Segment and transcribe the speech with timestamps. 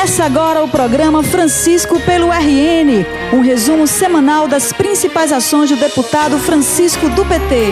[0.00, 6.38] Começa agora o programa Francisco pelo RN, um resumo semanal das principais ações do deputado
[6.38, 7.66] Francisco do PT.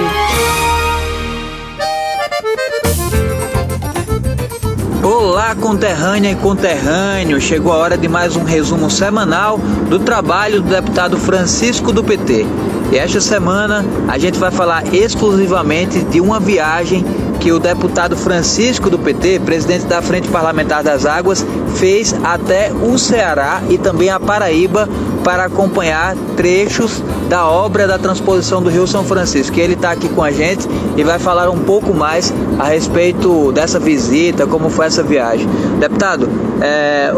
[5.02, 7.40] Olá, conterrânea e conterrâneo!
[7.40, 9.56] Chegou a hora de mais um resumo semanal
[9.88, 12.44] do trabalho do deputado Francisco do PT.
[12.92, 17.02] E esta semana a gente vai falar exclusivamente de uma viagem
[17.38, 21.44] que o deputado Francisco do PT, presidente da Frente Parlamentar das Águas,
[21.76, 24.88] fez até o Ceará e também a Paraíba
[25.24, 29.56] para acompanhar trechos da obra da transposição do Rio São Francisco.
[29.58, 30.66] E ele está aqui com a gente
[30.96, 35.46] e vai falar um pouco mais a respeito dessa visita, como foi essa viagem.
[35.78, 36.28] Deputado,
[36.60, 37.12] é,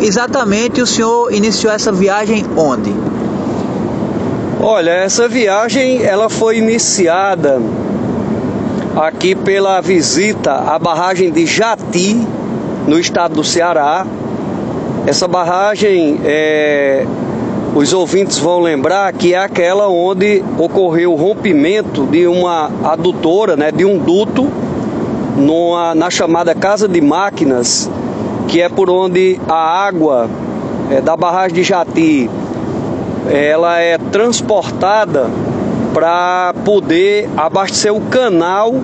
[0.00, 2.92] exatamente o senhor iniciou essa viagem onde?
[4.60, 7.60] Olha, essa viagem ela foi iniciada
[8.96, 12.26] aqui pela visita à barragem de Jati,
[12.86, 14.06] no estado do Ceará.
[15.06, 17.06] Essa barragem, é,
[17.74, 23.72] os ouvintes vão lembrar que é aquela onde ocorreu o rompimento de uma adutora, né,
[23.72, 24.48] de um duto,
[25.36, 27.90] numa, na chamada Casa de Máquinas,
[28.46, 30.28] que é por onde a água
[30.90, 32.30] é, da barragem de Jati
[33.30, 35.30] ela é transportada
[35.92, 38.74] para poder abastecer o canal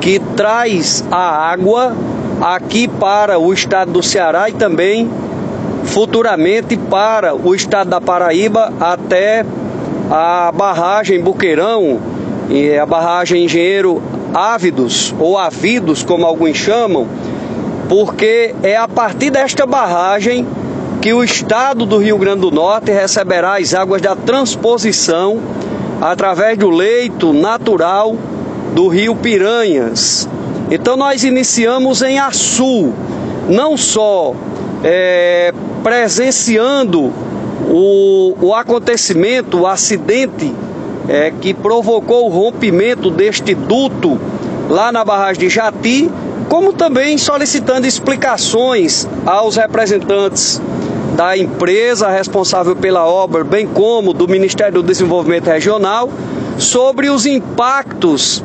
[0.00, 1.96] que traz a água
[2.40, 5.10] aqui para o estado do Ceará e também
[5.84, 9.44] futuramente para o estado da Paraíba até
[10.10, 11.98] a barragem Buqueirão.
[12.50, 14.02] E a barragem Engenheiro
[14.34, 17.06] Ávidos ou Avidos, como alguns chamam,
[17.88, 20.46] porque é a partir desta barragem
[21.00, 25.38] que o estado do Rio Grande do Norte receberá as águas da transposição
[26.00, 28.16] através do leito natural
[28.74, 30.28] do rio Piranhas.
[30.70, 32.92] Então nós iniciamos em Açu,
[33.48, 34.34] não só
[34.82, 37.12] é, presenciando
[37.68, 40.52] o, o acontecimento, o acidente
[41.08, 44.18] é, que provocou o rompimento deste duto
[44.68, 46.10] lá na barragem de Jati,
[46.48, 50.60] como também solicitando explicações aos representantes
[51.14, 56.10] da empresa responsável pela obra, bem como do Ministério do Desenvolvimento Regional,
[56.58, 58.42] sobre os impactos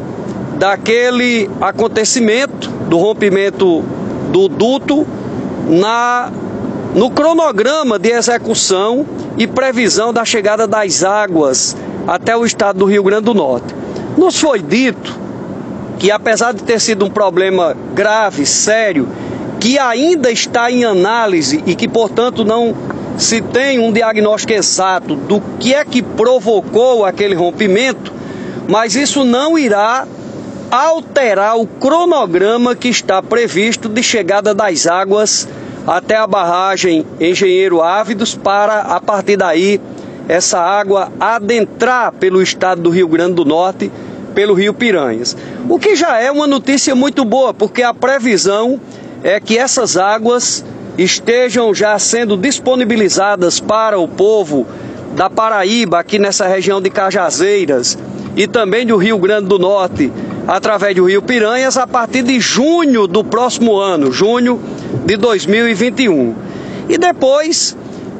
[0.57, 3.83] daquele acontecimento, do rompimento
[4.31, 5.07] do duto,
[5.67, 6.31] na,
[6.93, 9.05] no cronograma de execução
[9.37, 11.75] e previsão da chegada das águas
[12.07, 13.73] até o estado do Rio Grande do Norte.
[14.17, 15.17] Nos foi dito
[15.97, 19.07] que, apesar de ter sido um problema grave, sério,
[19.59, 22.73] que ainda está em análise e que, portanto, não
[23.17, 28.13] se tem um diagnóstico exato do que é que provocou aquele rompimento,
[28.67, 30.07] mas isso não irá
[30.71, 35.47] alterar o cronograma que está previsto de chegada das águas
[35.85, 39.81] até a barragem Engenheiro Ávidos para a partir daí
[40.27, 43.91] essa água adentrar pelo estado do Rio Grande do Norte
[44.35, 45.35] pelo Rio Piranhas.
[45.67, 48.79] O que já é uma notícia muito boa, porque a previsão
[49.23, 50.63] é que essas águas
[50.97, 54.65] estejam já sendo disponibilizadas para o povo
[55.15, 57.97] da Paraíba, aqui nessa região de Cajazeiras,
[58.35, 60.11] e também do Rio Grande do Norte,
[60.47, 64.59] através do Rio Piranhas, a partir de junho do próximo ano, junho
[65.05, 66.35] de 2021.
[66.87, 67.75] E depois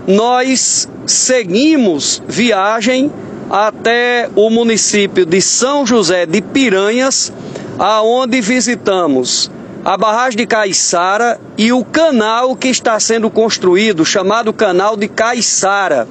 [0.08, 3.12] nós seguimos viagem
[3.50, 7.32] até o município de São José de Piranhas,
[7.78, 9.50] aonde visitamos
[9.90, 16.08] a barragem de Caiçara e o canal que está sendo construído, chamado Canal de Caiçara.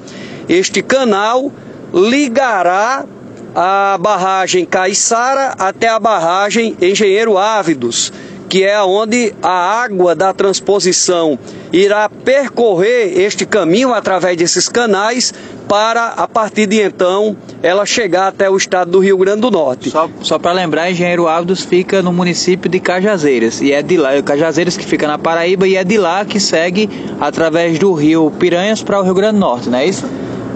[0.49, 1.49] Este canal
[1.93, 3.05] ligará
[3.55, 8.11] a barragem Caiçara até a barragem Engenheiro Ávidos,
[8.49, 11.39] que é onde a água da transposição
[11.71, 15.33] irá percorrer este caminho através desses canais
[15.69, 19.91] para, a partir de então, ela chegar até o estado do Rio Grande do Norte.
[19.91, 24.19] Só, só para lembrar, Engenheiro Ávidos fica no município de Cajazeiras, e é de lá,
[24.23, 26.89] Cajazeiras que fica na Paraíba, e é de lá que segue
[27.21, 30.09] através do rio Piranhas para o Rio Grande do Norte, não é isso?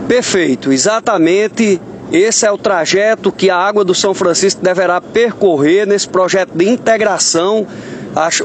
[0.07, 1.79] Perfeito, exatamente.
[2.11, 6.67] Esse é o trajeto que a água do São Francisco deverá percorrer nesse projeto de
[6.67, 7.67] integração,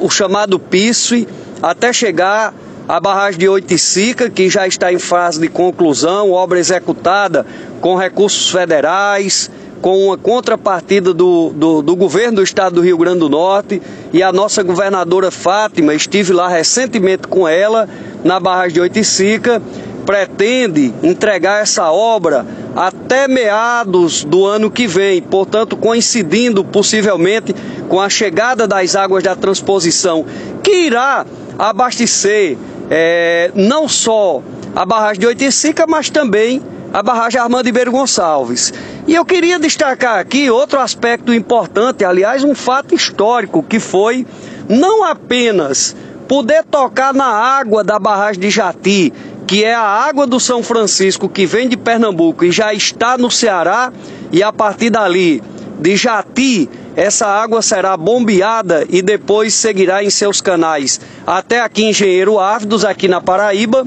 [0.00, 1.26] o chamado PISFE,
[1.62, 2.53] até chegar
[2.88, 7.44] à barragem de Oiticica, que já está em fase de conclusão, obra executada
[7.82, 9.50] com recursos federais,
[9.82, 13.82] com uma contrapartida do, do, do, governo do estado do Rio Grande do Norte.
[14.11, 17.87] E a nossa governadora Fátima, estive lá recentemente com ela
[18.25, 19.62] na barragem de Oiticica,
[20.06, 27.55] pretende entregar essa obra até meados do ano que vem, portanto, coincidindo possivelmente
[27.87, 30.25] com a chegada das águas da transposição,
[30.62, 31.26] que irá
[31.58, 32.56] abastecer
[32.90, 34.43] é, não só
[34.75, 36.62] a barragem de Oiticica, mas também
[36.93, 38.73] a barragem Armando Ribeiro Gonçalves.
[39.06, 44.26] E eu queria destacar aqui outro aspecto importante, aliás, um fato histórico, que foi
[44.69, 45.94] não apenas
[46.26, 49.12] poder tocar na água da barragem de Jati,
[49.46, 53.31] que é a água do São Francisco que vem de Pernambuco e já está no
[53.31, 53.91] Ceará,
[54.31, 55.43] e a partir dali,
[55.81, 56.69] de Jati,
[56.99, 61.00] essa água será bombeada e depois seguirá em seus canais.
[61.25, 63.87] Até aqui em Engenheiro Ávidos, aqui na Paraíba,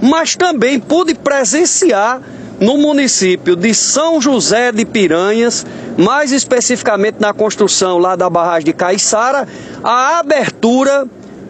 [0.00, 2.22] mas também pude presenciar
[2.60, 5.66] no município de São José de Piranhas,
[5.98, 9.48] mais especificamente na construção lá da barragem de Caiçara,
[9.82, 11.04] a abertura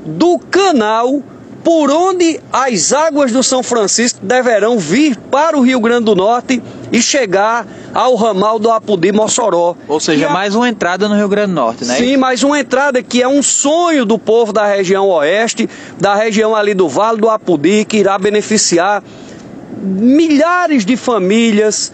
[0.07, 1.23] do canal
[1.63, 6.63] por onde as águas do São Francisco deverão vir para o Rio Grande do Norte
[6.91, 9.77] e chegar ao ramal do Apudi Mossoró.
[9.87, 10.31] Ou seja, a...
[10.31, 11.97] mais uma entrada no Rio Grande do Norte, né?
[11.97, 15.69] Sim, mais uma entrada que é um sonho do povo da região oeste,
[15.99, 19.03] da região ali do Vale do Apudi, que irá beneficiar
[19.83, 21.93] milhares de famílias,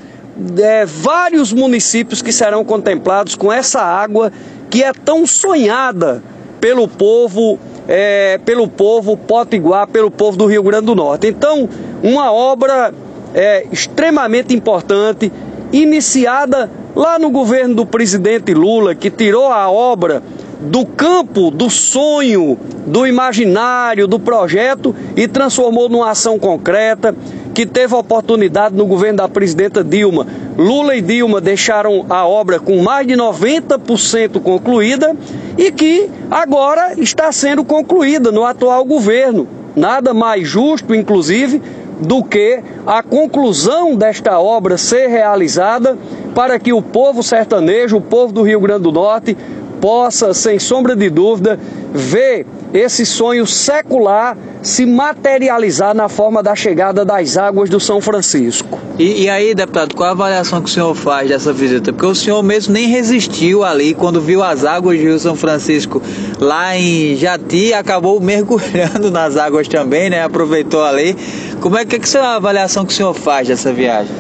[0.58, 4.32] é, vários municípios que serão contemplados com essa água
[4.70, 6.22] que é tão sonhada
[6.60, 7.58] pelo povo,
[7.88, 11.26] é, pelo povo potiguar, pelo povo do Rio Grande do Norte.
[11.26, 11.68] Então,
[12.02, 12.92] uma obra
[13.34, 15.32] é, extremamente importante,
[15.72, 20.22] iniciada lá no governo do presidente Lula, que tirou a obra
[20.60, 27.14] do campo do sonho, do imaginário, do projeto e transformou numa ação concreta
[27.54, 30.26] que teve oportunidade no governo da presidenta Dilma.
[30.56, 35.14] Lula e Dilma deixaram a obra com mais de 90% concluída
[35.56, 39.46] e que agora está sendo concluída no atual governo.
[39.74, 41.62] Nada mais justo, inclusive,
[42.00, 45.98] do que a conclusão desta obra ser realizada
[46.34, 49.36] para que o povo sertanejo, o povo do Rio Grande do Norte,
[49.80, 51.58] possa, sem sombra de dúvida,
[51.92, 58.78] ver esse sonho secular se materializar na forma da chegada das águas do São Francisco.
[58.98, 61.92] E, e, aí, deputado, qual a avaliação que o senhor faz dessa visita?
[61.92, 66.02] Porque o senhor mesmo nem resistiu ali quando viu as águas do Rio São Francisco
[66.38, 70.22] lá em Jati, acabou mergulhando nas águas também, né?
[70.22, 71.16] Aproveitou ali.
[71.60, 74.12] Como é que, que é a avaliação que o senhor faz dessa viagem?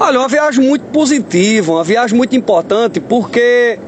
[0.00, 3.78] Olha, uma viagem muito positiva, uma viagem muito importante, porque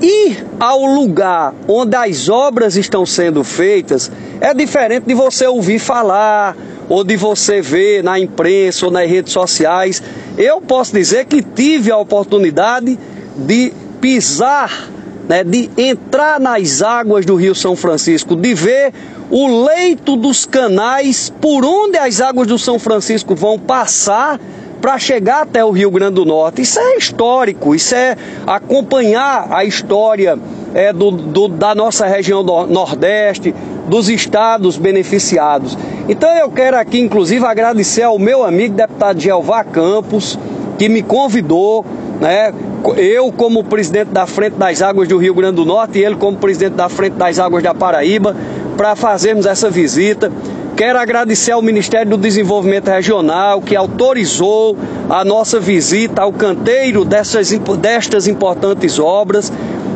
[0.00, 4.10] ir ao lugar onde as obras estão sendo feitas
[4.40, 6.56] é diferente de você ouvir falar
[6.88, 10.02] ou de você ver na imprensa ou nas redes sociais.
[10.36, 12.98] Eu posso dizer que tive a oportunidade
[13.36, 14.88] de pisar,
[15.28, 18.92] né, de entrar nas águas do Rio São Francisco, de ver
[19.30, 24.38] o leito dos canais por onde as águas do São Francisco vão passar
[24.80, 26.62] para chegar até o Rio Grande do Norte.
[26.62, 30.38] Isso é histórico, isso é acompanhar a história
[30.74, 33.54] é, do, do, da nossa região do Nordeste,
[33.88, 35.76] dos estados beneficiados.
[36.08, 40.38] Então eu quero aqui, inclusive, agradecer ao meu amigo deputado Jeová Campos,
[40.78, 41.84] que me convidou,
[42.20, 42.52] né?
[42.96, 46.36] Eu como presidente da Frente das Águas do Rio Grande do Norte e ele como
[46.36, 48.36] presidente da Frente das Águas da Paraíba,
[48.76, 50.30] para fazermos essa visita.
[50.76, 54.76] Quero agradecer ao Ministério do Desenvolvimento Regional que autorizou
[55.08, 59.50] a nossa visita ao canteiro dessas, destas importantes obras.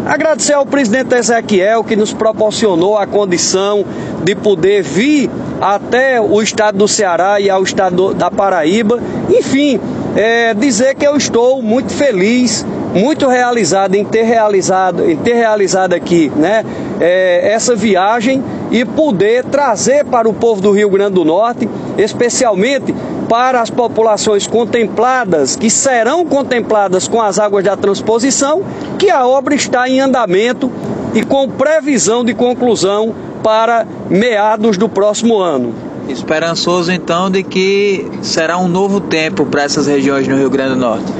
[0.06, 3.84] Agradecer ao presidente Ezequiel que nos proporcionou a condição
[4.24, 5.28] de poder vir
[5.60, 8.98] até o estado do Ceará e ao estado da Paraíba.
[9.28, 9.78] Enfim,
[10.16, 12.64] é, dizer que eu estou muito feliz,
[12.94, 16.64] muito realizado em ter realizado, em ter realizado aqui, né,
[16.98, 22.94] é, essa viagem e poder trazer para o povo do Rio Grande do Norte, especialmente
[23.28, 28.62] para as populações contempladas, que serão contempladas com as águas da transposição,
[28.98, 30.70] que a obra está em andamento
[31.14, 35.74] e com previsão de conclusão para meados do próximo ano.
[36.08, 40.80] Esperançoso então de que será um novo tempo para essas regiões no Rio Grande do
[40.80, 41.12] Norte.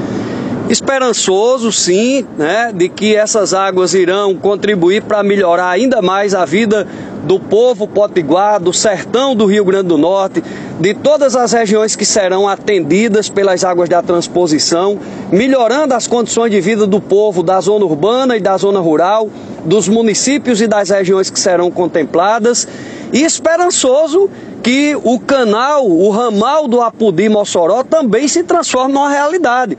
[0.68, 6.86] Esperançoso, sim, né, de que essas águas irão contribuir para melhorar ainda mais a vida
[7.24, 10.42] do povo potiguar, do sertão do Rio Grande do Norte,
[10.78, 14.98] de todas as regiões que serão atendidas pelas águas da transposição,
[15.30, 19.28] melhorando as condições de vida do povo da zona urbana e da zona rural,
[19.64, 22.66] dos municípios e das regiões que serão contempladas,
[23.12, 24.30] e esperançoso
[24.62, 29.76] que o canal, o ramal do Apudi Mossoró também se transforme numa realidade.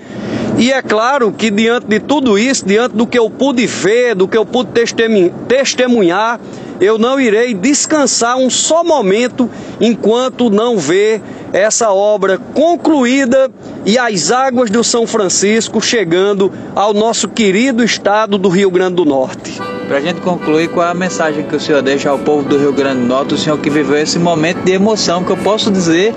[0.57, 4.27] E é claro que diante de tudo isso, diante do que eu pude ver, do
[4.27, 4.69] que eu pude
[5.47, 6.39] testemunhar,
[6.81, 9.47] eu não irei descansar um só momento
[9.79, 11.21] enquanto não ver
[11.53, 13.51] essa obra concluída
[13.85, 19.05] e as águas do São Francisco chegando ao nosso querido estado do Rio Grande do
[19.05, 19.61] Norte.
[19.87, 22.57] para a gente concluir, qual é a mensagem que o senhor deixa ao povo do
[22.57, 25.69] Rio Grande do Norte, o senhor que viveu esse momento de emoção, que eu posso
[25.69, 26.15] dizer,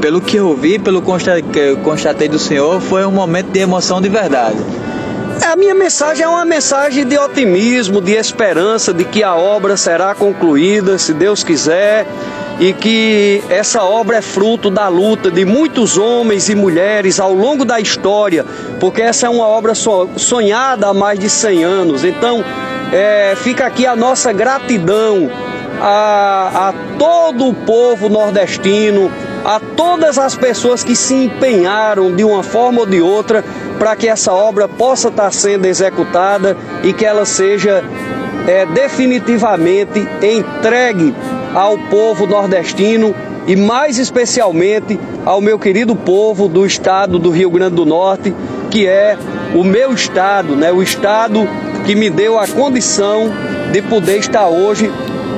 [0.00, 4.00] pelo que eu vi, pelo que eu constatei do senhor, foi um momento de emoção
[4.00, 4.58] de verdade.
[5.42, 10.14] A minha mensagem é uma mensagem de otimismo, de esperança, de que a obra será
[10.14, 12.06] concluída, se Deus quiser,
[12.58, 17.64] e que essa obra é fruto da luta de muitos homens e mulheres ao longo
[17.64, 18.44] da história,
[18.80, 22.04] porque essa é uma obra sonhada há mais de 100 anos.
[22.04, 22.44] Então,
[22.92, 25.30] é, fica aqui a nossa gratidão
[25.80, 29.10] a, a todo o povo nordestino,
[29.44, 33.44] a todas as pessoas que se empenharam de uma forma ou de outra
[33.78, 37.84] para que essa obra possa estar sendo executada e que ela seja
[38.46, 41.14] é, definitivamente entregue
[41.54, 43.14] ao povo nordestino
[43.46, 48.34] e mais especialmente ao meu querido povo do estado do Rio Grande do Norte,
[48.70, 49.16] que é
[49.54, 50.72] o meu estado, né?
[50.72, 51.48] o estado
[51.84, 53.30] que me deu a condição
[53.72, 54.90] de poder estar hoje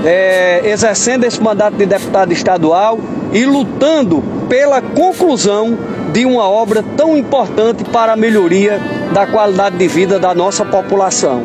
[0.04, 2.98] é, exercendo esse mandato de deputado estadual
[3.32, 5.76] e lutando pela conclusão
[6.12, 8.80] de uma obra tão importante para a melhoria
[9.12, 11.44] da qualidade de vida da nossa população.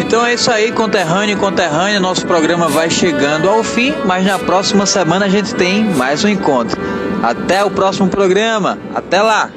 [0.00, 2.00] Então é isso aí, conterrâneo e conterrânea.
[2.00, 6.28] Nosso programa vai chegando ao fim, mas na próxima semana a gente tem mais um
[6.28, 6.80] encontro.
[7.22, 8.78] Até o próximo programa.
[8.94, 9.50] Até lá!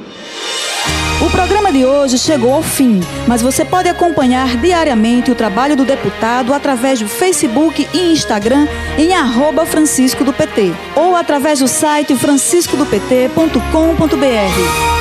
[1.19, 5.83] O programa de hoje chegou ao fim, mas você pode acompanhar diariamente o trabalho do
[5.83, 8.67] deputado através do Facebook e Instagram
[8.99, 14.96] em arroba Francisco do PT ou através do site franciscodopt.com.br.